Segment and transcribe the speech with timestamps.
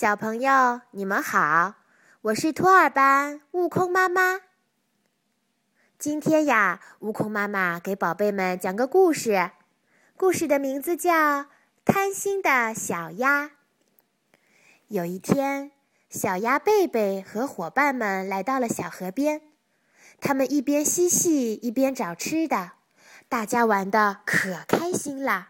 [0.00, 1.74] 小朋友，你们好，
[2.20, 4.38] 我是托尔班悟空妈妈。
[5.98, 9.50] 今天呀，悟空妈妈给宝贝们讲个故事，
[10.16, 11.12] 故事的名字叫
[11.84, 13.46] 《贪心的小鸭》。
[14.86, 15.72] 有一天，
[16.08, 19.42] 小鸭贝贝和伙伴们来到了小河边，
[20.20, 22.70] 他们一边嬉戏一边找吃的，
[23.28, 25.48] 大家玩的可开心了。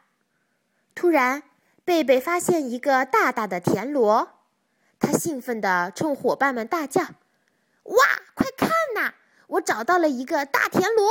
[0.95, 1.43] 突然，
[1.85, 4.37] 贝贝发现一个大大的田螺，
[5.19, 7.03] 兴奋地冲伙伴们大叫
[7.85, 7.97] ：“哇，
[8.35, 9.15] 快看呐！
[9.49, 11.09] 我找到了一个大田螺！”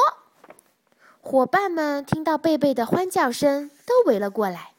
[1.20, 4.72] 伙伴们听到贝贝的欢叫声，都围了过来。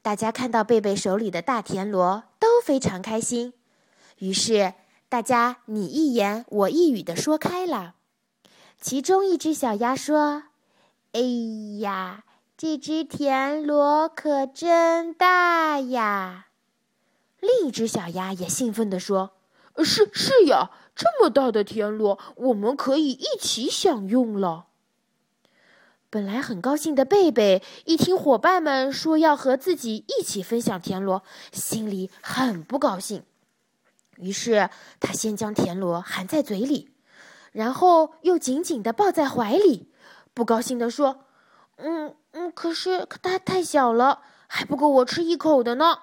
[0.00, 3.52] 大家看到贝贝手里的大田螺，都非常开心。
[4.18, 4.74] 于是，
[5.08, 7.94] 大家你一言我一语地说开了。
[8.80, 10.44] 其中一只小鸭说
[11.12, 11.20] ：“哎
[11.80, 12.24] 呀！”
[12.60, 16.47] 这只田螺可真大呀！
[17.40, 19.32] 另一只小鸭也兴奋地说
[19.84, 24.66] ：“是是呀，这么大的田螺，我们可以一起享用了。”
[26.10, 31.22] 本来很高兴的贝贝一听伙伴们说要和自己一起分享田螺，
[31.52, 33.22] 心里很不高兴。
[34.16, 36.90] 于是他先将田螺含在嘴里，
[37.52, 39.92] 然后又紧紧地抱在怀里，
[40.34, 41.24] 不高兴地说
[41.76, 45.98] ：“嗯。”嗯，可是它太小了，还不够我吃一口的呢。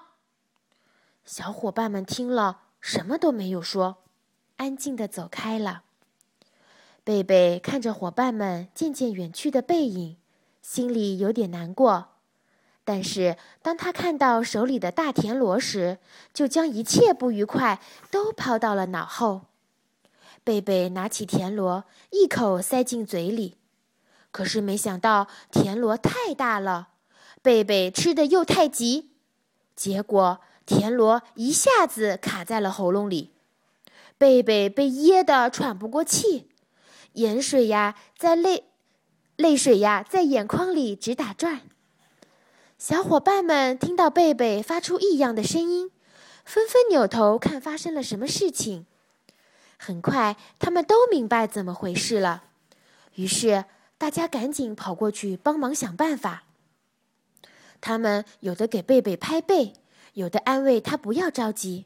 [1.26, 3.96] 小伙伴们听了，什么都没有说，
[4.58, 5.82] 安静的走开了。
[7.02, 10.16] 贝贝看着伙伴们渐渐远去的背影，
[10.62, 12.10] 心里有点难过。
[12.84, 15.98] 但是当他看到手里的大田螺时，
[16.32, 17.80] 就将一切不愉快
[18.12, 19.46] 都抛到了脑后。
[20.44, 23.56] 贝贝拿起田螺，一口塞进嘴里。
[24.30, 26.90] 可是没想到田螺太大了，
[27.42, 29.10] 贝贝吃的又太急，
[29.74, 33.30] 结果田螺一下子卡在了喉咙里，
[34.18, 36.50] 贝贝被噎得喘不过气，
[37.12, 38.64] 盐水呀在泪，
[39.36, 41.62] 泪水呀在眼眶里直打转。
[42.76, 45.90] 小伙伴们听到贝贝发出异样的声音，
[46.44, 48.84] 纷纷扭头看发生了什么事情。
[49.78, 52.44] 很快，他们都明白怎么回事了，
[53.14, 53.64] 于是。
[53.98, 56.44] 大家赶紧跑过去帮忙想办法。
[57.80, 59.72] 他们有的给贝贝拍背，
[60.16, 61.84] 有的安慰他不要着急。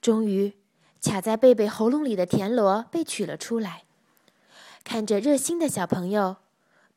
[0.00, 0.54] 终于，
[1.02, 3.82] 卡在贝贝喉咙里的田螺被取了出来。
[4.84, 6.36] 看着热心的小朋友，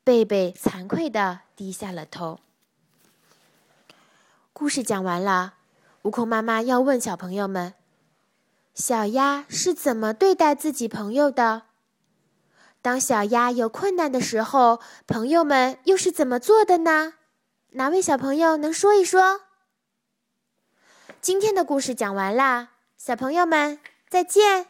[0.04, 2.40] 贝贝惭愧的低下了头。
[4.54, 5.56] 故事讲完了，
[6.04, 7.74] 悟空妈妈要问小朋友们：
[8.76, 11.64] 小鸭是怎么对待自己朋友的？
[12.84, 17.14] 当小鸭有困难的时候，朋友们又是怎么做的呢？
[17.72, 19.42] 哪位小朋友能说一说？
[21.26, 24.68] 今天的故事讲完啦，小朋友们再见。